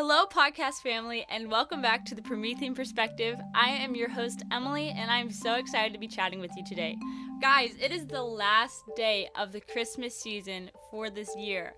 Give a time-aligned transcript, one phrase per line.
[0.00, 3.36] Hello, podcast family, and welcome back to the Promethean Perspective.
[3.52, 6.96] I am your host, Emily, and I'm so excited to be chatting with you today.
[7.42, 11.74] Guys, it is the last day of the Christmas season for this year.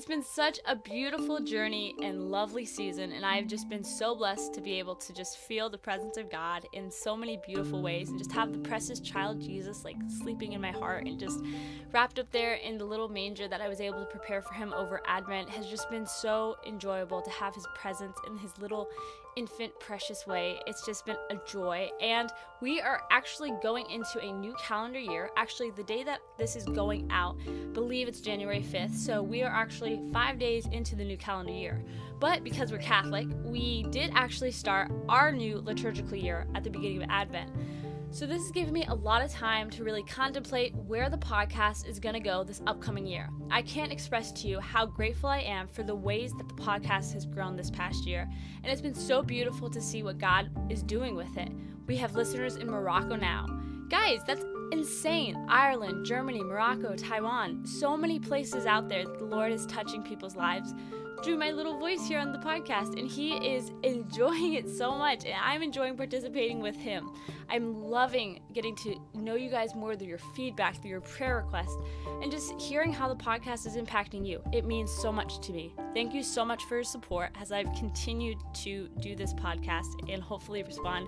[0.00, 4.54] It's been such a beautiful journey and lovely season, and I've just been so blessed
[4.54, 8.08] to be able to just feel the presence of God in so many beautiful ways
[8.08, 11.40] and just have the precious child Jesus like sleeping in my heart and just
[11.92, 14.72] wrapped up there in the little manger that I was able to prepare for him
[14.72, 18.88] over Advent has just been so enjoyable to have his presence in his little
[19.36, 20.60] infant, precious way.
[20.66, 21.90] It's just been a joy.
[22.00, 22.30] And
[22.60, 25.30] we are actually going into a new calendar year.
[25.36, 27.36] Actually, the day that this is going out,
[27.72, 28.94] believe it's January 5th.
[28.94, 31.82] So we are actually five days into the new calendar year.
[32.18, 37.02] But because we're Catholic, we did actually start our new liturgical year at the beginning
[37.02, 37.50] of Advent.
[38.12, 41.86] So, this has given me a lot of time to really contemplate where the podcast
[41.86, 43.28] is going to go this upcoming year.
[43.52, 47.12] I can't express to you how grateful I am for the ways that the podcast
[47.12, 48.28] has grown this past year,
[48.64, 51.52] and it's been so beautiful to see what God is doing with it.
[51.86, 53.46] We have listeners in Morocco now.
[53.88, 55.46] Guys, that's insane.
[55.48, 60.74] Ireland, Germany, Morocco, Taiwan, so many places out there the Lord is touching people's lives
[61.22, 65.24] through my little voice here on the podcast, and he is enjoying it so much,
[65.24, 67.10] and I'm enjoying participating with him.
[67.48, 71.76] I'm loving getting to know you guys more through your feedback, through your prayer requests,
[72.22, 74.42] and just hearing how the podcast is impacting you.
[74.52, 75.74] It means so much to me.
[75.94, 80.22] Thank you so much for your support as I've continued to do this podcast and
[80.22, 81.06] hopefully respond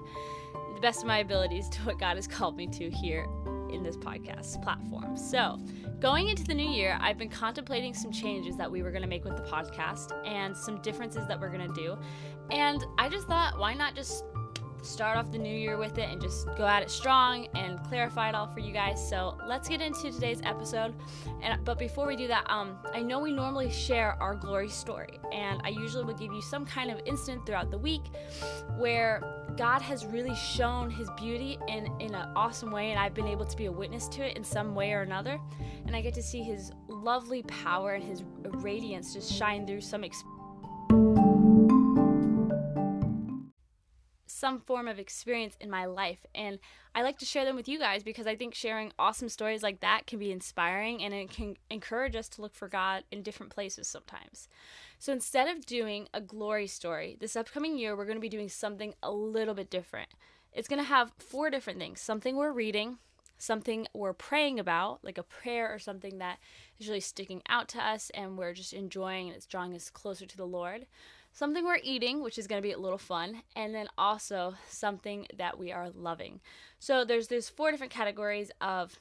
[0.75, 3.27] the best of my abilities to what God has called me to here
[3.73, 5.17] in this podcast platform.
[5.17, 5.59] So,
[6.01, 9.09] going into the new year, I've been contemplating some changes that we were going to
[9.09, 11.97] make with the podcast and some differences that we're going to do.
[12.51, 14.25] And I just thought, why not just
[14.83, 18.29] start off the new year with it and just go at it strong and clarify
[18.29, 19.07] it all for you guys.
[19.09, 20.95] So let's get into today's episode.
[21.43, 25.19] And but before we do that, um, I know we normally share our glory story,
[25.33, 28.03] and I usually will give you some kind of instant throughout the week
[28.79, 29.23] where
[29.57, 33.47] God has really shown His beauty in in an awesome way, and I've been able
[33.47, 35.41] to be a witness to it in some way or another,
[35.87, 40.05] and I get to see His lovely power and His radiance just shine through some
[40.05, 40.42] experience
[44.43, 46.27] some form of experience in my life.
[46.35, 46.59] And
[46.97, 49.79] I like to share them with you guys because I think sharing awesome stories like
[49.83, 53.53] that can be inspiring and it can encourage us to look for God in different
[53.53, 54.49] places sometimes.
[54.99, 58.49] So instead of doing a glory story, this upcoming year we're going to be doing
[58.49, 60.09] something a little bit different.
[60.53, 62.99] It's going to have four different things something we're reading,
[63.39, 66.41] something we're praying about, like a prayer or something that
[66.81, 70.27] is really sticking out to us and we're just enjoying and it's drawing us closer
[70.27, 70.87] to the Lord
[71.33, 75.27] something we're eating, which is going to be a little fun, and then also something
[75.37, 76.41] that we are loving.
[76.79, 78.99] So there's there's four different categories of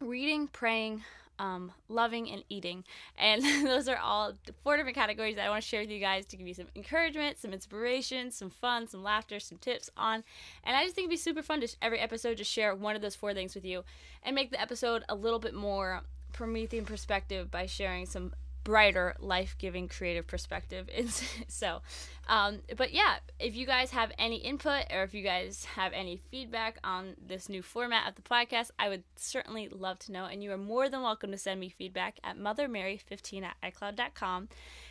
[0.00, 1.02] reading, praying,
[1.38, 2.84] um, loving, and eating,
[3.18, 6.26] and those are all four different categories that I want to share with you guys
[6.26, 10.24] to give you some encouragement, some inspiration, some fun, some laughter, some tips on.
[10.64, 13.02] And I just think it'd be super fun to every episode just share one of
[13.02, 13.84] those four things with you,
[14.22, 16.02] and make the episode a little bit more
[16.32, 18.34] Promethean perspective by sharing some
[18.66, 20.90] brighter, life giving, creative perspective.
[21.48, 21.82] so,
[22.26, 26.20] um, but yeah, if you guys have any input or if you guys have any
[26.32, 30.24] feedback on this new format of the podcast, I would certainly love to know.
[30.24, 34.48] And you are more than welcome to send me feedback at mothermary15 at icloud.com.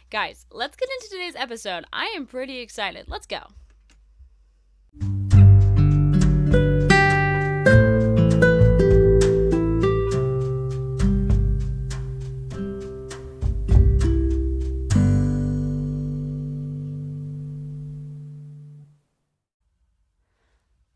[0.09, 1.83] Guys, let's get into today's episode.
[1.91, 3.09] I am pretty excited.
[3.09, 3.41] Let's go.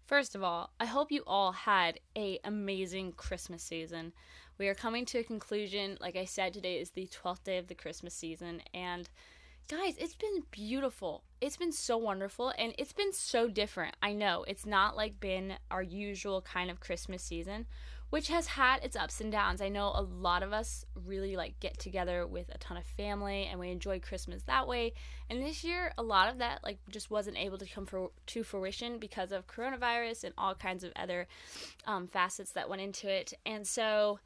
[0.09, 4.11] First of all, I hope you all had a amazing Christmas season.
[4.57, 5.99] We are coming to a conclusion.
[6.01, 9.07] Like I said, today is the 12th day of the Christmas season and
[9.69, 11.25] guys, it's been beautiful.
[11.41, 13.97] It's been so wonderful and it's been so different.
[14.01, 17.67] I know it's not like been our usual kind of Christmas season
[18.09, 19.61] which has had its ups and downs.
[19.61, 23.47] I know a lot of us really like get together with a ton of family
[23.49, 24.93] and we enjoy Christmas that way.
[25.29, 28.43] And this year, a lot of that like just wasn't able to come for, to
[28.43, 31.27] fruition because of coronavirus and all kinds of other
[31.85, 33.33] um, facets that went into it.
[33.45, 34.19] And so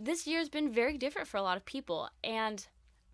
[0.00, 2.08] this year has been very different for a lot of people.
[2.24, 2.66] And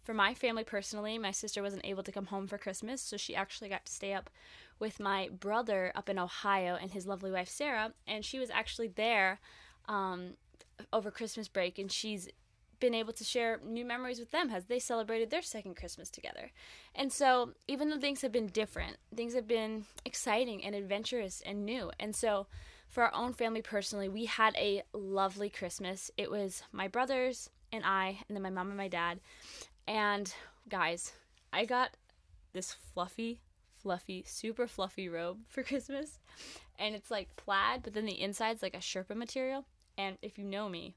[0.05, 3.35] for my family personally, my sister wasn't able to come home for Christmas, so she
[3.35, 4.29] actually got to stay up
[4.79, 8.88] with my brother up in Ohio and his lovely wife Sarah, and she was actually
[8.88, 9.41] there
[9.88, 10.34] um,
[10.92, 12.28] over Christmas break, and she's
[12.81, 16.50] been able to share new memories with them as they celebrated their second Christmas together.
[16.94, 21.64] And so, even though things have been different, things have been exciting and adventurous and
[21.64, 21.90] new.
[21.98, 22.46] And so,
[22.88, 26.10] for our own family personally, we had a lovely Christmas.
[26.16, 29.20] It was my brothers and I, and then my mom and my dad.
[29.88, 30.32] And
[30.69, 31.12] guys,
[31.52, 31.90] I got
[32.52, 33.40] this fluffy,
[33.76, 36.19] fluffy, super fluffy robe for Christmas.
[36.78, 39.64] And it's like plaid, but then the inside's like a Sherpa material.
[39.99, 40.94] And if you know me,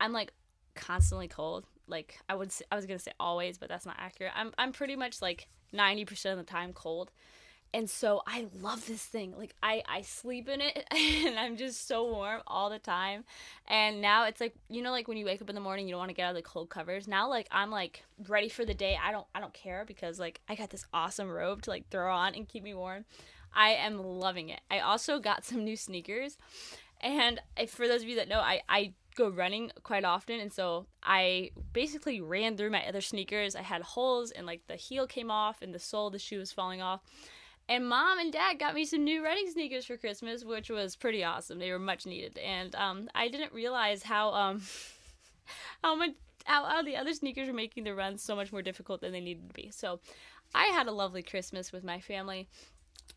[0.00, 0.32] I'm like
[0.74, 1.64] constantly cold.
[1.86, 4.32] Like I would, I was gonna say always, but that's not accurate.
[4.34, 7.10] I'm, I'm pretty much like 90% of the time cold
[7.76, 9.34] and so I love this thing.
[9.36, 13.24] Like I I sleep in it and I'm just so warm all the time.
[13.66, 15.92] And now it's like you know like when you wake up in the morning you
[15.92, 17.06] don't want to get out of the cold covers.
[17.06, 18.98] Now like I'm like ready for the day.
[19.02, 22.10] I don't I don't care because like I got this awesome robe to like throw
[22.10, 23.04] on and keep me warm.
[23.54, 24.60] I am loving it.
[24.70, 26.38] I also got some new sneakers.
[27.00, 30.86] And for those of you that know, I I go running quite often and so
[31.02, 33.56] I basically ran through my other sneakers.
[33.56, 36.38] I had holes and like the heel came off and the sole of the shoe
[36.38, 37.00] was falling off.
[37.68, 41.24] And mom and dad got me some new running sneakers for Christmas, which was pretty
[41.24, 41.58] awesome.
[41.58, 44.62] They were much needed, and um, I didn't realize how um,
[45.82, 46.10] how much
[46.44, 49.20] how, how the other sneakers were making the runs so much more difficult than they
[49.20, 49.72] needed to be.
[49.72, 49.98] So,
[50.54, 52.48] I had a lovely Christmas with my family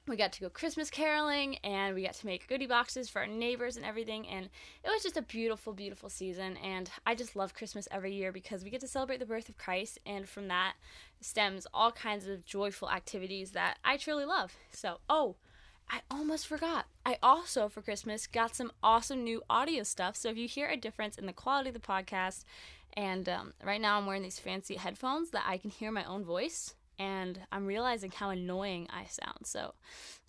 [0.08, 3.28] we got to go Christmas caroling and we got to make goodie boxes for our
[3.28, 4.28] neighbors and everything.
[4.28, 4.50] And
[4.84, 6.58] it was just a beautiful, beautiful season.
[6.58, 9.58] And I just love Christmas every year because we get to celebrate the birth of
[9.58, 10.00] Christ.
[10.06, 10.74] And from that
[11.22, 14.56] stems all kinds of joyful activities that I truly love.
[14.72, 15.36] So, oh,
[15.90, 16.86] I almost forgot.
[17.06, 20.16] I also, for Christmas, got some awesome new audio stuff.
[20.16, 22.46] So if you hear a difference in the quality of the podcast,
[22.94, 26.24] and um, right now I'm wearing these fancy headphones that I can hear my own
[26.24, 29.46] voice and I'm realizing how annoying I sound.
[29.46, 29.74] So,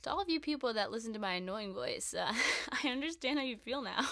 [0.03, 2.33] to all of you people that listen to my annoying voice, uh,
[2.85, 4.07] I understand how you feel now.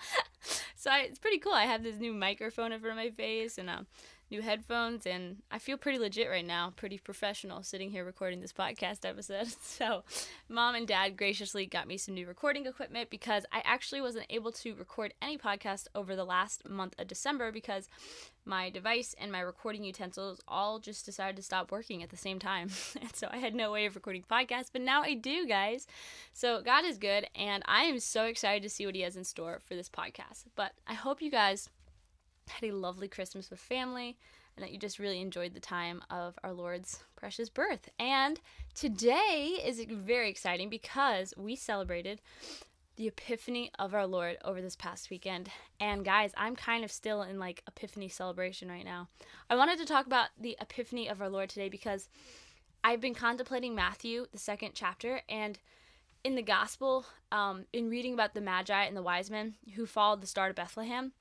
[0.74, 1.52] so I, it's pretty cool.
[1.52, 3.86] I have this new microphone in front of my face, and um,
[4.32, 8.52] new headphones, and I feel pretty legit right now, pretty professional sitting here recording this
[8.52, 9.48] podcast episode.
[9.62, 10.04] So,
[10.48, 14.52] mom and dad graciously got me some new recording equipment because I actually wasn't able
[14.52, 17.88] to record any podcast over the last month of December because
[18.44, 22.38] my device and my recording utensils all just decided to stop working at the same
[22.38, 22.70] time.
[23.00, 25.86] and so I had no way of recording podcasts, but now I do, guys.
[26.32, 29.24] So God is good, and I am so excited to see what He has in
[29.24, 30.44] store for this podcast.
[30.56, 31.68] But I hope you guys
[32.48, 34.16] had a lovely Christmas with family,
[34.56, 37.88] and that you just really enjoyed the time of our Lord's precious birth.
[37.98, 38.40] And
[38.74, 42.20] today is very exciting because we celebrated
[42.96, 45.48] the epiphany of our Lord over this past weekend.
[45.80, 49.08] And guys, I'm kind of still in like epiphany celebration right now.
[49.48, 52.08] I wanted to talk about the epiphany of our Lord today because
[52.84, 55.58] I've been contemplating Matthew, the second chapter, and
[56.24, 60.20] in the gospel, um, in reading about the Magi and the wise men who followed
[60.20, 61.12] the star to Bethlehem,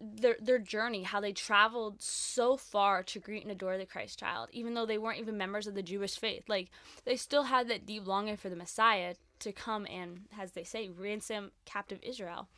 [0.00, 4.48] their their journey, how they traveled so far to greet and adore the Christ child,
[4.52, 6.48] even though they weren't even members of the Jewish faith.
[6.48, 6.70] Like
[7.04, 10.88] they still had that deep longing for the Messiah to come and, as they say,
[10.88, 12.48] ransom captive Israel.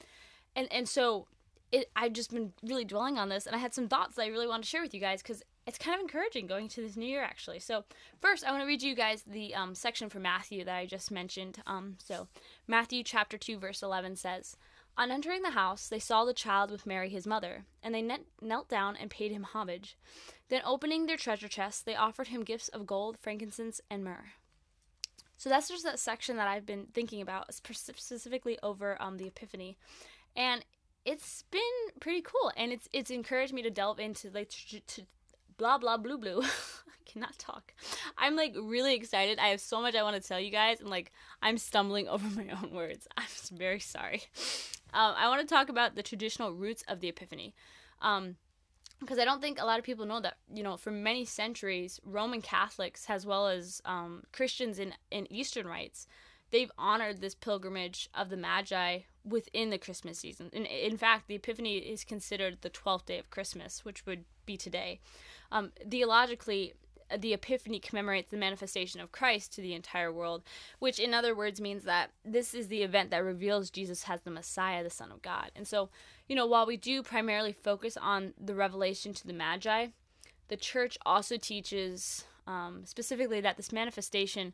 [0.55, 1.27] And and so
[1.71, 4.29] it I've just been really dwelling on this and I had some thoughts that I
[4.29, 6.97] really want to share with you guys because it's kind of encouraging going to this
[6.97, 7.61] new year actually.
[7.61, 7.85] So
[8.21, 11.11] first I want to read you guys the um, section from Matthew that I just
[11.11, 11.63] mentioned.
[11.67, 12.29] Um, so
[12.67, 14.57] Matthew chapter 2 verse 11 says,
[14.97, 18.07] on entering the house, they saw the child with Mary his mother, and they
[18.41, 19.97] knelt down and paid him homage.
[20.49, 24.33] Then, opening their treasure chests, they offered him gifts of gold, frankincense, and myrrh.
[25.39, 29.77] So that's just that section that I've been thinking about, specifically over um, the Epiphany,
[30.37, 30.65] and
[31.05, 31.61] it's been
[32.01, 35.03] pretty cool, and it's it's encouraged me to delve into like to, to
[35.57, 36.43] blah blah blue blue.
[36.43, 37.75] I cannot talk.
[38.17, 39.39] I'm like really excited.
[39.39, 42.29] I have so much I want to tell you guys, and like I'm stumbling over
[42.29, 43.09] my own words.
[43.17, 44.23] I'm very sorry.
[44.93, 47.55] Um, I want to talk about the traditional roots of the Epiphany.
[48.01, 48.37] Um,
[49.01, 52.01] because I don't think a lot of people know that you know for many centuries
[52.05, 56.07] Roman Catholics as well as um, Christians in in Eastern rites
[56.53, 60.51] they've honored this pilgrimage of the Magi within the Christmas season.
[60.53, 64.57] In, in fact, the Epiphany is considered the 12th day of Christmas, which would be
[64.57, 65.01] today.
[65.51, 66.75] Um, theologically,
[67.19, 70.43] the Epiphany commemorates the manifestation of Christ to the entire world,
[70.79, 74.31] which in other words means that this is the event that reveals Jesus as the
[74.31, 75.51] Messiah, the Son of God.
[75.55, 75.91] And so,
[76.29, 79.89] you know, while we do primarily focus on the revelation to the Magi,
[80.49, 84.53] the church also teaches um, specifically that this manifestation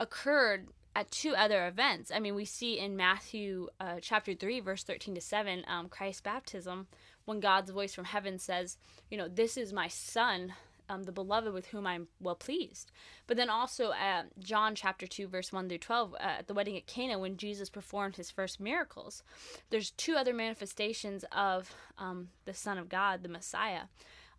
[0.00, 2.10] occurred at two other events.
[2.12, 6.22] I mean, we see in Matthew uh, chapter 3, verse 13 to 7, um, Christ's
[6.22, 6.88] baptism,
[7.24, 8.78] when God's voice from heaven says,
[9.10, 10.54] you know, this is my son,
[10.88, 12.90] um, the beloved with whom I'm well pleased.
[13.26, 16.76] But then also uh, John chapter 2, verse 1 through 12, uh, at the wedding
[16.76, 19.22] at Cana, when Jesus performed his first miracles,
[19.70, 23.82] there's two other manifestations of um, the Son of God, the Messiah.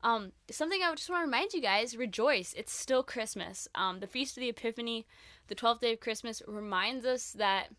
[0.01, 2.53] Um, something I just want to remind you guys rejoice.
[2.55, 3.67] It's still Christmas.
[3.75, 5.05] Um, the Feast of the Epiphany,
[5.47, 7.69] the 12th day of Christmas, reminds us that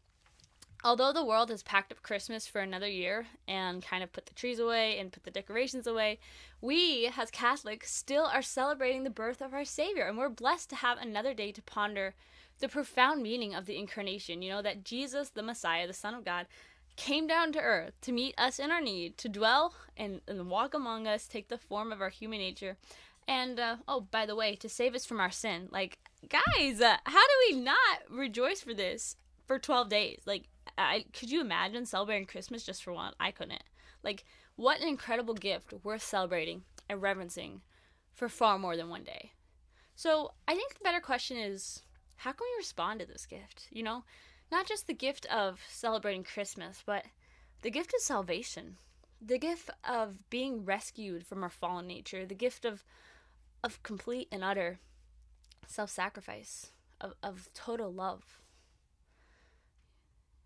[0.84, 4.34] although the world has packed up Christmas for another year and kind of put the
[4.34, 6.18] trees away and put the decorations away,
[6.60, 10.76] we as Catholics still are celebrating the birth of our Savior, and we're blessed to
[10.76, 12.14] have another day to ponder
[12.60, 14.42] the profound meaning of the incarnation.
[14.42, 16.46] You know, that Jesus, the Messiah, the Son of God,
[16.96, 20.74] came down to earth to meet us in our need, to dwell and, and walk
[20.74, 22.76] among us, take the form of our human nature,
[23.26, 25.68] and uh, oh, by the way, to save us from our sin.
[25.70, 30.22] Like, guys, uh, how do we not rejoice for this for 12 days?
[30.26, 30.48] Like,
[30.80, 33.12] I could you imagine celebrating Christmas just for one?
[33.20, 33.62] I couldn't.
[34.02, 34.24] Like,
[34.56, 37.60] what an incredible gift worth celebrating and reverencing
[38.12, 39.32] for far more than one day.
[39.94, 41.82] So, I think the better question is
[42.16, 43.68] how can we respond to this gift?
[43.70, 44.04] You know,
[44.50, 47.04] not just the gift of celebrating Christmas, but
[47.62, 48.76] the gift of salvation,
[49.20, 52.84] the gift of being rescued from our fallen nature, the gift of
[53.62, 54.78] of complete and utter
[55.66, 58.40] self-sacrifice, of, of total love.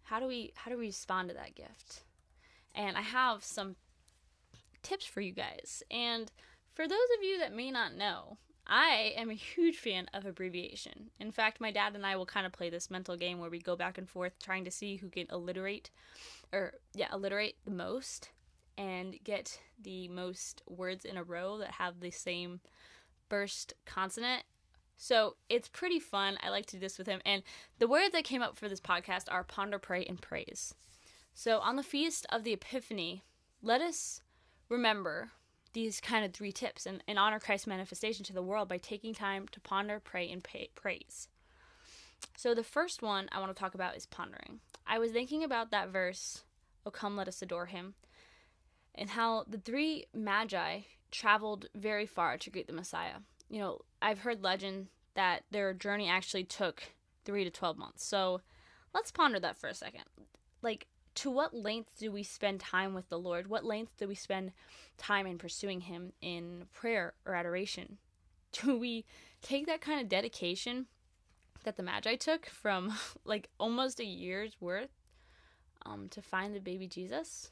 [0.04, 2.04] How do we how do we respond to that gift?
[2.74, 3.76] And I have some
[4.82, 5.82] tips for you guys.
[5.90, 6.30] And
[6.74, 11.10] for those of you that may not know, I am a huge fan of abbreviation.
[11.20, 13.58] In fact, my dad and I will kind of play this mental game where we
[13.60, 15.90] go back and forth trying to see who can alliterate
[16.52, 18.30] or yeah, alliterate the most
[18.78, 22.60] and get the most words in a row that have the same
[23.28, 24.44] first consonant.
[24.96, 26.38] So it's pretty fun.
[26.42, 27.20] I like to do this with him.
[27.24, 27.42] And
[27.78, 30.74] the words that came up for this podcast are ponder, pray, and praise.
[31.34, 33.22] So on the feast of the Epiphany,
[33.62, 34.22] let us
[34.68, 35.32] remember
[35.72, 39.12] these kind of three tips and, and honor Christ's manifestation to the world by taking
[39.12, 41.28] time to ponder, pray, and pay, praise.
[42.36, 44.60] So the first one I want to talk about is pondering.
[44.86, 46.44] I was thinking about that verse,
[46.86, 47.94] "Oh come, let us adore him,"
[48.94, 53.18] and how the three magi traveled very far to greet the Messiah.
[53.48, 56.82] You know, I've heard legend that their journey actually took
[57.24, 58.04] three to twelve months.
[58.04, 58.42] So
[58.92, 60.04] let's ponder that for a second.
[60.60, 63.46] Like to what length do we spend time with the Lord?
[63.46, 64.52] What length do we spend
[64.98, 67.96] time in pursuing Him in prayer or adoration?
[68.52, 69.04] Do we
[69.42, 70.86] take that kind of dedication
[71.64, 72.92] that the Magi took from
[73.24, 74.90] like almost a year's worth
[75.84, 77.50] um, to find the baby Jesus?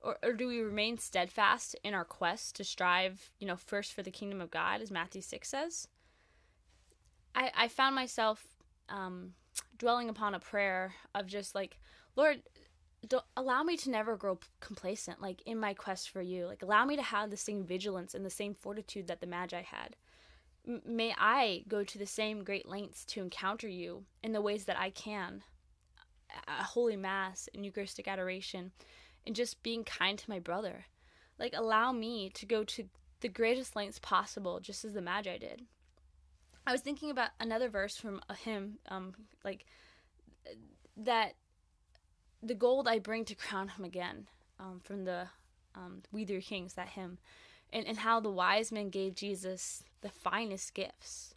[0.00, 4.02] Or, or do we remain steadfast in our quest to strive, you know, first for
[4.02, 5.88] the kingdom of God, as Matthew 6 says?
[7.34, 8.44] I, I found myself
[8.88, 9.32] um,
[9.78, 11.78] dwelling upon a prayer of just like,
[12.14, 12.42] Lord,
[13.06, 16.46] don't allow me to never grow complacent like in my quest for you.
[16.46, 19.62] Like allow me to have the same vigilance and the same fortitude that the magi
[19.62, 19.96] had.
[20.66, 24.64] M- may i go to the same great lengths to encounter you in the ways
[24.64, 25.42] that i can.
[26.48, 28.72] A holy mass and eucharistic adoration
[29.26, 30.86] and just being kind to my brother
[31.38, 32.84] like allow me to go to
[33.20, 35.62] the greatest lengths possible just as the magi did
[36.66, 39.14] i was thinking about another verse from a hymn um
[39.44, 39.66] like
[40.96, 41.34] that
[42.42, 44.26] the gold I bring to crown him again,
[44.58, 45.28] um, from the
[45.74, 47.18] um, We Three Kings, that hymn,
[47.72, 51.34] and, and how the wise men gave Jesus the finest gifts,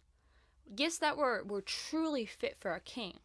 [0.74, 3.18] gifts that were, were truly fit for a king.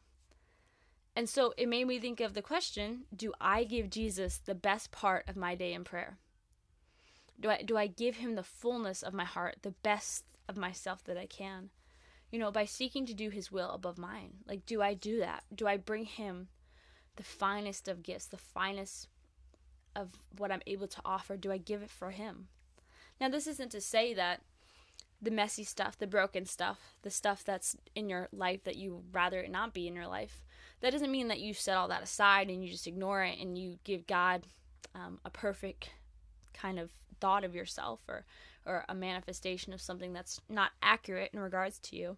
[1.16, 4.92] And so it made me think of the question do I give Jesus the best
[4.92, 6.18] part of my day in prayer?
[7.40, 11.04] Do I, do I give him the fullness of my heart, the best of myself
[11.06, 11.70] that I can?
[12.32, 14.34] You know, by seeking to do his will above mine.
[14.48, 15.44] Like, do I do that?
[15.54, 16.50] Do I bring him
[17.16, 19.08] the finest of gifts, the finest
[19.96, 22.48] of what I'm able to offer, do I give it for Him?
[23.20, 24.42] Now, this isn't to say that
[25.22, 29.40] the messy stuff, the broken stuff, the stuff that's in your life that you rather
[29.40, 30.44] it not be in your life,
[30.86, 33.58] that doesn't mean that you set all that aside and you just ignore it and
[33.58, 34.44] you give God
[34.94, 35.90] um, a perfect
[36.54, 38.24] kind of thought of yourself or
[38.68, 42.18] or a manifestation of something that's not accurate in regards to you.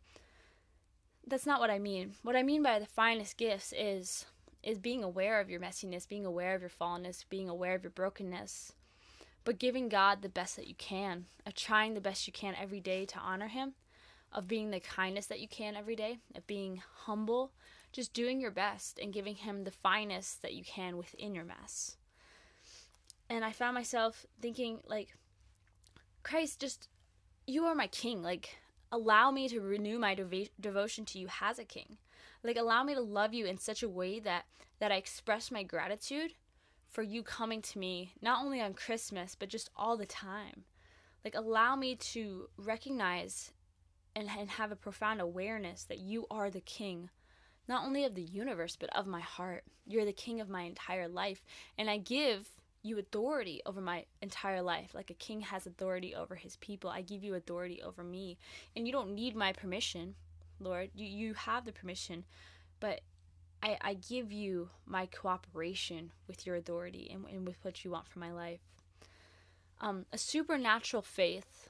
[1.26, 2.16] That's not what I mean.
[2.24, 4.26] What I mean by the finest gifts is
[4.62, 7.92] is being aware of your messiness, being aware of your fallenness, being aware of your
[7.92, 8.74] brokenness,
[9.46, 12.82] but giving God the best that you can, of trying the best you can every
[12.82, 13.76] day to honor Him,
[14.34, 17.54] of being the kindness that you can every day, of being humble,
[17.92, 21.98] just doing your best and giving Him the finest that you can within your mess.
[23.30, 25.16] And I found myself thinking, like,
[26.24, 26.88] Christ, just,
[27.46, 28.22] you are my king.
[28.22, 28.58] Like,
[28.92, 31.98] allow me to renew my dev- devotion to you as a king
[32.44, 34.46] like allow me to love you in such a way that
[34.80, 36.34] that I express my gratitude
[36.88, 40.64] for you coming to me not only on Christmas but just all the time.
[41.26, 43.52] Like allow me to recognize
[44.16, 47.10] and, and have a profound awareness that you are the king
[47.68, 49.64] not only of the universe but of my heart.
[49.86, 51.44] You're the king of my entire life
[51.78, 52.48] and I give
[52.84, 56.90] you authority over my entire life like a king has authority over his people.
[56.90, 58.38] I give you authority over me
[58.76, 60.16] and you don't need my permission
[60.60, 60.90] Lord.
[60.96, 62.26] You you have the permission,
[62.80, 63.02] but
[63.62, 68.08] I, I give you my cooperation with your authority and, and with what you want
[68.08, 68.60] for my life.
[69.80, 71.70] Um, a supernatural faith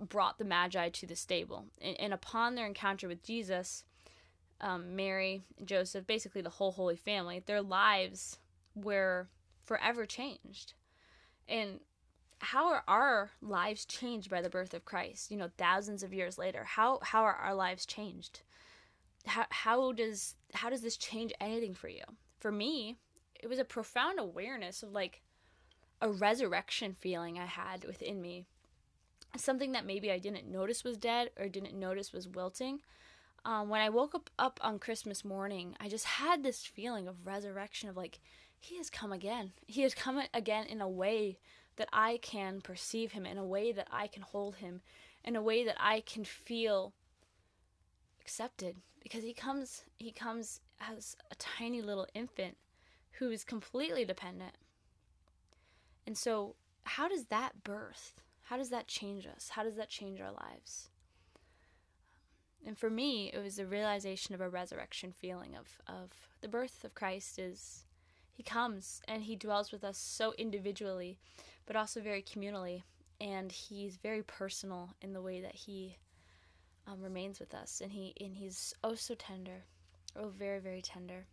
[0.00, 1.66] brought the Magi to the stable.
[1.80, 3.84] And, and upon their encounter with Jesus,
[4.60, 8.38] um, Mary, Joseph, basically the whole Holy Family, their lives
[8.74, 9.28] were
[9.64, 10.74] forever changed.
[11.48, 11.80] And
[12.38, 15.30] how are our lives changed by the birth of Christ?
[15.30, 18.40] You know, thousands of years later, how how are our lives changed?
[19.26, 22.02] How how does how does this change anything for you?
[22.38, 22.96] For me,
[23.34, 25.22] it was a profound awareness of like
[26.00, 28.46] a resurrection feeling I had within me.
[29.36, 32.80] Something that maybe I didn't notice was dead or didn't notice was wilting.
[33.44, 37.26] Um, when I woke up, up on Christmas morning, I just had this feeling of
[37.26, 38.18] resurrection of like,
[38.60, 39.52] He has come again.
[39.66, 41.38] He has come again in a way
[41.76, 44.80] that I can perceive Him, in a way that I can hold Him,
[45.24, 46.92] in a way that I can feel
[48.20, 48.76] accepted.
[49.02, 52.56] Because He comes, He comes as a tiny little infant
[53.12, 54.56] who is completely dependent
[56.06, 58.14] and so, how does that birth?
[58.44, 59.50] How does that change us?
[59.50, 60.88] How does that change our lives?
[62.66, 66.84] And for me, it was the realization of a resurrection feeling of, of the birth
[66.84, 67.84] of Christ is
[68.32, 71.18] he comes and he dwells with us so individually,
[71.64, 72.82] but also very communally.
[73.20, 75.96] And he's very personal in the way that he
[76.86, 77.80] um, remains with us.
[77.80, 79.64] And he and he's oh so tender,
[80.16, 81.26] oh very, very tender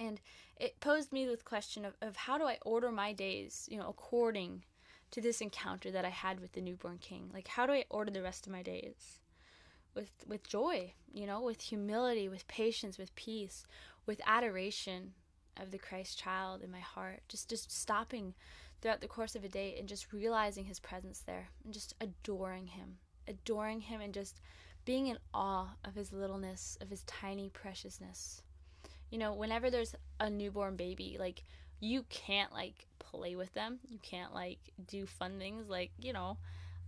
[0.00, 0.20] and
[0.56, 3.88] it posed me with question of, of how do I order my days, you know,
[3.88, 4.64] according
[5.10, 7.30] to this encounter that I had with the newborn king.
[7.32, 9.20] Like how do I order the rest of my days?
[9.94, 13.66] With with joy, you know, with humility, with patience, with peace,
[14.06, 15.14] with adoration
[15.56, 17.22] of the Christ child in my heart.
[17.28, 18.34] Just just stopping
[18.80, 22.68] throughout the course of a day and just realizing his presence there and just adoring
[22.68, 22.98] him.
[23.28, 24.40] Adoring him and just
[24.84, 28.42] being in awe of his littleness, of his tiny preciousness
[29.10, 31.42] you know, whenever there's a newborn baby, like
[31.80, 33.80] you can't like play with them.
[33.88, 36.38] You can't like do fun things like, you know,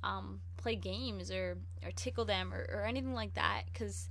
[0.03, 4.09] um, play games or, or tickle them or, or anything like that because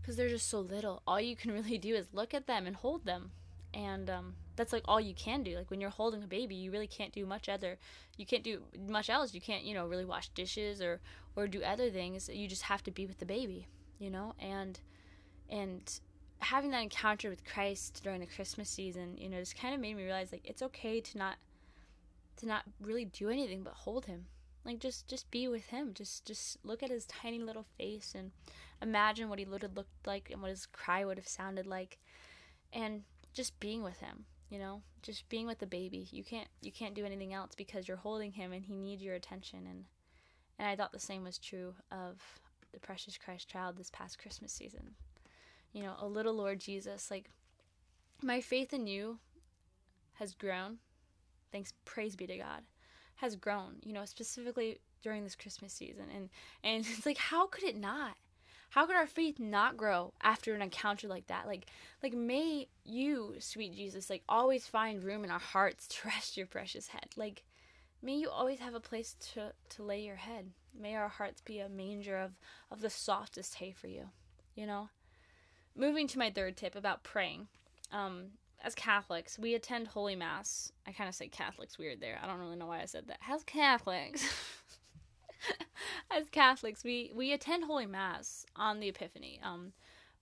[0.00, 1.02] because they're just so little.
[1.06, 3.32] All you can really do is look at them and hold them.
[3.74, 5.56] And um, that's like all you can do.
[5.56, 7.78] Like when you're holding a baby, you really can't do much other.
[8.16, 9.34] You can't do much else.
[9.34, 11.00] You can't, you know, really wash dishes or
[11.34, 12.30] or do other things.
[12.32, 13.66] You just have to be with the baby,
[13.98, 14.34] you know.
[14.38, 14.78] And
[15.50, 16.00] and
[16.38, 19.96] having that encounter with Christ during the Christmas season, you know, just kind of made
[19.96, 21.36] me realize like it's okay to not
[22.36, 24.26] to not really do anything but hold him.
[24.66, 25.94] Like just just be with him.
[25.94, 28.32] Just just look at his tiny little face and
[28.82, 31.98] imagine what he would have looked like and what his cry would have sounded like.
[32.72, 33.02] And
[33.32, 36.08] just being with him, you know, just being with the baby.
[36.10, 39.14] You can't you can't do anything else because you're holding him and he needs your
[39.14, 39.84] attention and
[40.58, 42.20] and I thought the same was true of
[42.72, 44.96] the precious Christ child this past Christmas season
[45.76, 47.28] you know, a little Lord Jesus, like
[48.22, 49.18] my faith in you
[50.14, 50.78] has grown.
[51.52, 52.62] Thanks, praise be to God,
[53.16, 56.06] has grown, you know, specifically during this Christmas season.
[56.14, 56.30] And,
[56.62, 58.16] and it's like, how could it not?
[58.70, 61.46] How could our faith not grow after an encounter like that?
[61.46, 61.66] Like,
[62.02, 66.46] like may you, sweet Jesus, like always find room in our hearts to rest your
[66.46, 67.08] precious head.
[67.16, 67.44] Like,
[68.02, 70.50] may you always have a place to, to lay your head.
[70.78, 72.32] May our hearts be a manger of,
[72.70, 74.10] of the softest hay for you,
[74.54, 74.90] you know?
[75.76, 77.48] moving to my third tip about praying.
[77.92, 80.72] Um, as Catholics, we attend Holy Mass.
[80.86, 82.18] I kind of say Catholics weird there.
[82.22, 83.18] I don't really know why I said that.
[83.28, 84.24] As Catholics,
[86.10, 89.40] as Catholics, we we attend Holy Mass on the Epiphany.
[89.42, 89.72] Um,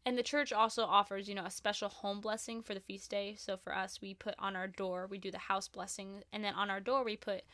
[0.07, 3.37] and the church also offers, you know, a special home blessing for the feast day.
[3.38, 6.55] So for us, we put on our door, we do the house blessing, and then
[6.55, 7.44] on our door we put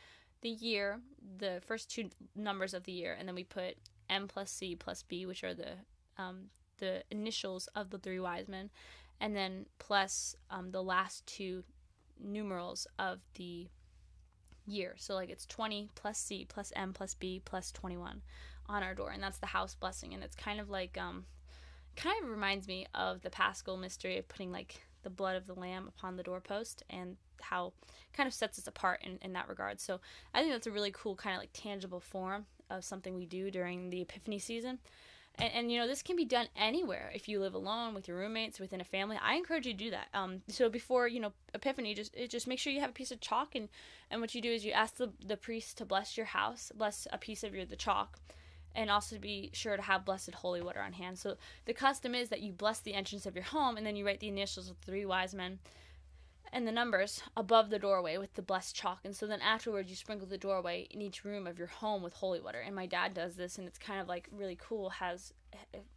[0.41, 0.99] the year,
[1.37, 3.77] the first two numbers of the year, and then we put
[4.09, 5.73] M plus C plus B, which are the
[6.17, 8.69] um, the initials of the three wise men,
[9.21, 11.63] and then plus um, the last two
[12.19, 13.67] numerals of the
[14.65, 14.95] year.
[14.97, 18.21] So like it's 20 plus C plus M plus B plus 21
[18.67, 20.13] on our door, and that's the house blessing.
[20.13, 21.25] And it's kind of like um,
[21.95, 25.53] kind of reminds me of the Paschal mystery of putting like the blood of the
[25.53, 27.73] lamb upon the doorpost and how
[28.13, 29.79] kind of sets us apart in, in that regard.
[29.79, 29.99] So
[30.33, 33.51] I think that's a really cool kind of like tangible form of something we do
[33.51, 34.79] during the Epiphany season.
[35.39, 38.17] And, and, you know this can be done anywhere if you live alone with your
[38.17, 39.17] roommates within a family.
[39.21, 40.07] I encourage you to do that.
[40.13, 43.21] Um, so before you know epiphany just just make sure you have a piece of
[43.21, 43.69] chalk and
[44.09, 47.07] and what you do is you ask the, the priest to bless your house bless
[47.11, 48.19] a piece of your the chalk
[48.75, 51.19] and also be sure to have blessed holy water on hand.
[51.19, 54.05] So the custom is that you bless the entrance of your home and then you
[54.05, 55.59] write the initials of the three wise men
[56.53, 58.99] and the numbers above the doorway with the blessed chalk.
[59.05, 62.13] And so then afterwards, you sprinkle the doorway in each room of your home with
[62.13, 62.59] holy water.
[62.59, 64.89] And my dad does this, and it's kind of like really cool.
[64.89, 65.33] Has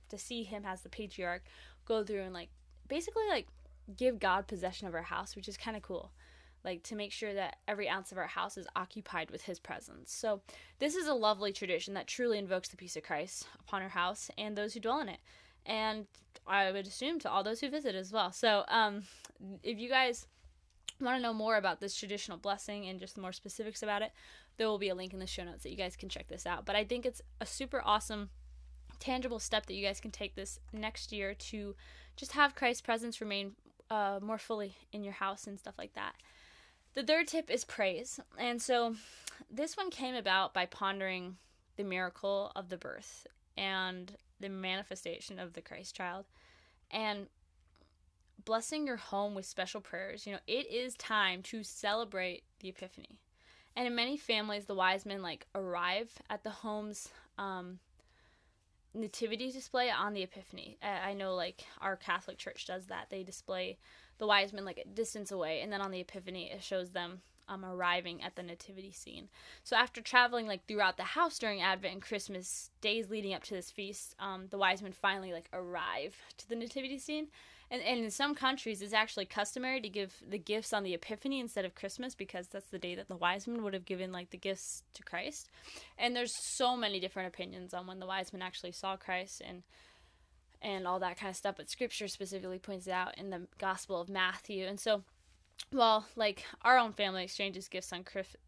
[0.09, 1.43] to see him as the patriarch
[1.87, 2.51] go through and like
[2.89, 3.49] basically like
[3.97, 6.13] give God possession of our house, which is kind of cool.
[6.65, 10.15] Like to make sure that every ounce of our house is occupied with His presence.
[10.15, 10.41] So,
[10.79, 14.31] this is a lovely tradition that truly invokes the peace of Christ upon our house
[14.39, 15.19] and those who dwell in it.
[15.67, 16.07] And
[16.47, 18.33] I would assume to all those who visit as well.
[18.33, 19.03] So, um,
[19.63, 20.27] if you guys
[21.01, 24.13] want to know more about this traditional blessing and just more specifics about it,
[24.57, 26.47] there will be a link in the show notes that you guys can check this
[26.47, 26.65] out.
[26.65, 28.31] But I think it's a super awesome,
[29.01, 31.75] tangible step that you guys can take this next year to
[32.17, 33.53] just have Christ's presence remain
[33.91, 36.15] uh, more fully in your house and stuff like that.
[36.95, 38.21] The third tip is praise.
[38.39, 38.95] And so
[39.51, 41.37] this one came about by pondering
[41.77, 43.27] the miracle of the birth
[43.57, 46.27] and the manifestation of the Christ child.
[46.91, 47.27] And
[48.45, 50.27] blessing your home with special prayers.
[50.27, 53.19] You know, it is time to celebrate the Epiphany.
[53.77, 57.79] And in many families, the wise men like arrive at the home's um,
[58.95, 60.79] nativity display on the Epiphany.
[60.83, 63.07] I know like our Catholic Church does that.
[63.11, 63.79] They display
[64.19, 67.23] the wise men like a distance away, and then on the Epiphany, it shows them
[67.49, 69.29] um, arriving at the nativity scene.
[69.65, 73.55] So after traveling like throughout the house during Advent and Christmas days leading up to
[73.55, 77.29] this feast, um, the wise men finally like arrive to the nativity scene.
[77.75, 81.41] And, and in some countries, it's actually customary to give the gifts on the Epiphany
[81.41, 84.31] instead of Christmas because that's the day that the wise men would have given like
[84.31, 85.51] the gifts to Christ.
[85.99, 89.65] And there's so many different opinions on when the wise men actually saw Christ and
[90.63, 91.57] and all that kind of stuff.
[91.57, 95.03] But Scripture specifically points it out in the Gospel of Matthew, and so
[95.73, 98.05] well, like our own family exchanges gifts on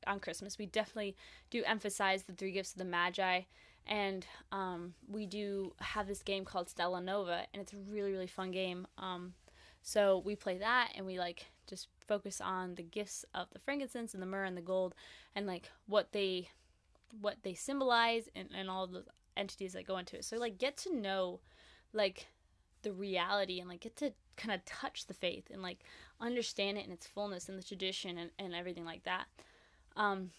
[0.06, 1.16] on Christmas, we definitely
[1.50, 3.40] do emphasize the three gifts of the Magi,
[3.86, 8.26] and um, we do have this game called Stella Nova, and it's a really really
[8.26, 8.86] fun game.
[8.98, 9.34] Um,
[9.82, 14.14] so we play that, and we like just focus on the gifts of the frankincense
[14.14, 14.94] and the myrrh and the gold,
[15.34, 16.48] and like what they
[17.20, 19.04] what they symbolize, and and all the
[19.36, 20.24] entities that go into it.
[20.24, 21.40] So like get to know
[21.92, 22.26] like
[22.82, 25.80] the reality and like get to kind of touch the faith and like
[26.20, 29.26] understand it in its fullness and the tradition and, and everything like that.
[29.96, 30.30] Um,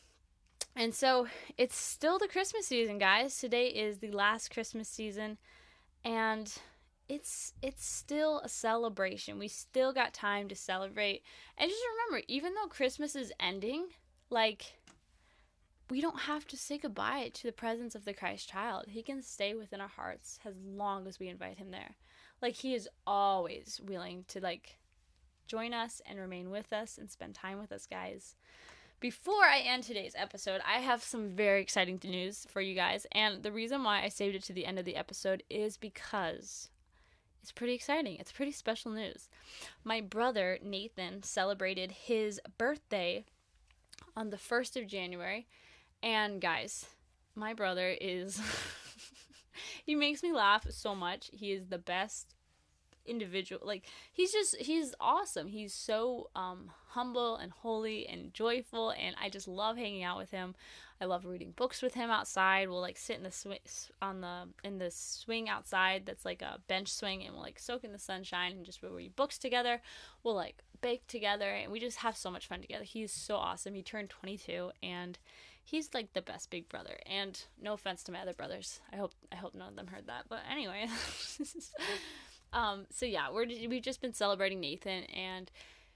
[0.77, 3.37] and so it's still the Christmas season, guys.
[3.37, 5.39] Today is the last Christmas season,
[6.05, 6.53] and
[7.09, 9.39] it's it's still a celebration.
[9.39, 11.23] We still got time to celebrate.
[11.57, 13.87] And just remember, even though Christmas is ending,
[14.29, 14.75] like
[15.89, 18.85] we don't have to say goodbye to the presence of the Christ child.
[18.89, 21.95] He can stay within our hearts as long as we invite him there.
[22.39, 24.77] Like he is always willing to like
[25.47, 28.35] join us and remain with us and spend time with us, guys.
[28.99, 33.05] Before I end today's episode, I have some very exciting news for you guys.
[33.11, 36.69] And the reason why I saved it to the end of the episode is because
[37.43, 38.17] it's pretty exciting.
[38.19, 39.29] It's pretty special news.
[39.83, 43.25] My brother, Nathan, celebrated his birthday
[44.15, 45.45] on the 1st of January.
[46.01, 46.87] And guys,
[47.35, 48.41] my brother is.
[49.85, 51.29] he makes me laugh so much.
[51.31, 52.33] He is the best
[53.07, 55.47] individual like he's just he's awesome.
[55.47, 60.31] He's so um humble and holy and joyful and i just love hanging out with
[60.31, 60.55] him.
[60.99, 62.69] I love reading books with him outside.
[62.69, 63.59] We'll like sit in the swing
[64.01, 67.83] on the in the swing outside that's like a bench swing and we'll like soak
[67.83, 69.81] in the sunshine and just we'll read books together.
[70.23, 72.83] We'll like bake together and we just have so much fun together.
[72.83, 73.75] He's so awesome.
[73.75, 75.19] He turned 22 and
[75.63, 76.97] he's like the best big brother.
[77.05, 78.81] And no offense to my other brothers.
[78.91, 80.25] I hope i hope none of them heard that.
[80.29, 80.87] But anyway
[82.53, 85.51] Um, so yeah, we're we've just been celebrating Nathan, and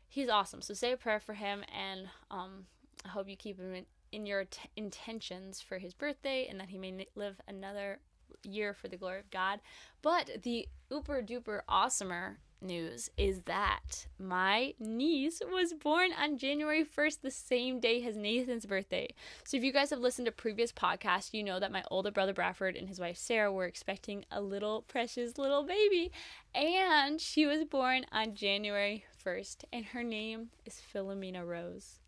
[0.07, 0.61] he's awesome.
[0.61, 2.65] So say a prayer for him, and um,
[3.05, 6.69] I hope you keep him in, in your t- intentions for his birthday, and that
[6.69, 7.99] he may live another
[8.43, 9.59] year for the glory of God.
[10.01, 17.21] But the uber duper awesomer news is that my niece was born on January 1st,
[17.21, 19.13] the same day as Nathan's birthday.
[19.43, 22.33] So, if you guys have listened to previous podcasts, you know that my older brother
[22.33, 26.11] Bradford and his wife Sarah were expecting a little precious little baby,
[26.53, 31.99] and she was born on January 1st, and her name is Philomena Rose.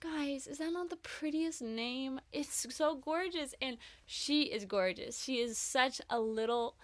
[0.00, 2.20] Guys, is that not the prettiest name?
[2.30, 5.22] It's so gorgeous, and she is gorgeous.
[5.22, 6.76] She is such a little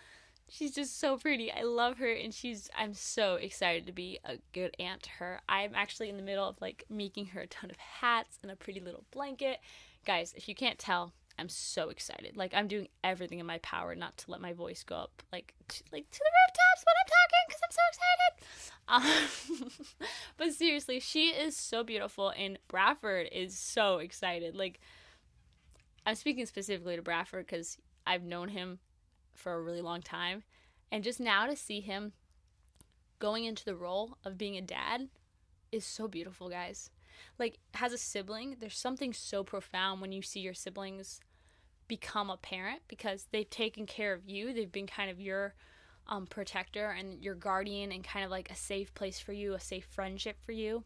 [0.53, 1.51] she's just so pretty.
[1.51, 5.41] I love her and she's I'm so excited to be a good aunt to her.
[5.49, 8.57] I'm actually in the middle of like making her a ton of hats and a
[8.57, 9.61] pretty little blanket.
[10.05, 12.37] Guys, if you can't tell, I'm so excited.
[12.37, 15.55] Like I'm doing everything in my power not to let my voice go up like
[15.69, 18.33] to, like to the rooftops when I'm talking cuz I'm so excited.
[18.89, 24.55] Um, but seriously, she is so beautiful and Bradford is so excited.
[24.55, 24.81] Like
[26.05, 28.81] I'm speaking specifically to Bradford cuz I've known him
[29.35, 30.43] for a really long time.
[30.91, 32.13] And just now to see him
[33.19, 35.09] going into the role of being a dad
[35.71, 36.91] is so beautiful, guys.
[37.39, 41.21] Like, as a sibling, there's something so profound when you see your siblings
[41.89, 44.53] become a parent because they've taken care of you.
[44.53, 45.55] They've been kind of your
[46.07, 49.61] um, protector and your guardian and kind of like a safe place for you, a
[49.61, 50.85] safe friendship for you.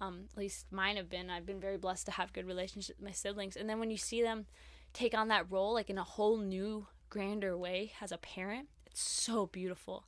[0.00, 1.30] Um, at least mine have been.
[1.30, 3.56] I've been very blessed to have good relationships with my siblings.
[3.56, 4.46] And then when you see them
[4.92, 9.02] take on that role, like in a whole new, grander way as a parent, it's
[9.02, 10.04] so beautiful.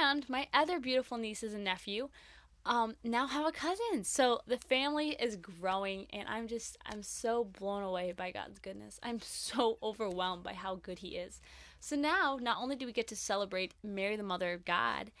[0.00, 2.08] And my other beautiful nieces and nephew
[2.66, 4.04] um, now have a cousin.
[4.04, 9.00] So the family is growing, and I'm just, I'm so blown away by God's goodness.
[9.02, 11.40] I'm so overwhelmed by how good He is.
[11.80, 15.12] So now, not only do we get to celebrate Mary, the Mother of God,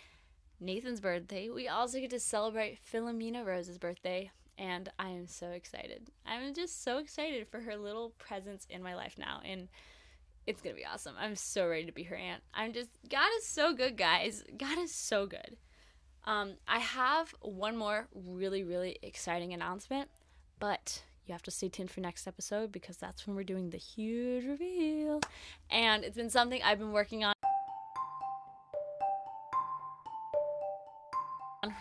[0.60, 4.30] Nathan's birthday, we also get to celebrate Philomena Rose's birthday.
[4.58, 6.10] And I am so excited.
[6.26, 9.40] I'm just so excited for her little presence in my life now.
[9.44, 9.68] And
[10.48, 11.14] it's to be awesome.
[11.20, 12.42] I'm so ready to be her aunt.
[12.54, 14.42] I'm just, God is so good, guys.
[14.56, 15.58] God is so good.
[16.24, 20.08] Um, I have one more really, really exciting announcement,
[20.58, 23.76] but you have to stay tuned for next episode because that's when we're doing the
[23.76, 25.20] huge reveal.
[25.70, 27.34] And it's been something I've been working on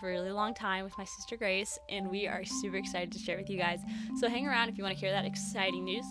[0.01, 3.17] for a really long time with my sister Grace, and we are super excited to
[3.17, 3.80] share with you guys.
[4.19, 6.06] So hang around if you want to hear that exciting news.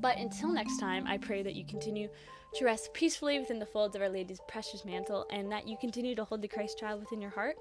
[0.00, 2.08] But until next time, I pray that you continue
[2.54, 6.14] to rest peacefully within the folds of Our Lady's precious mantle and that you continue
[6.14, 7.56] to hold the Christ child within your heart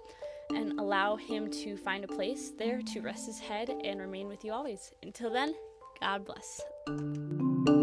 [0.52, 4.46] and allow him to find a place there to rest his head and remain with
[4.46, 4.92] you always.
[5.04, 5.56] Until then,
[6.00, 7.75] God bless.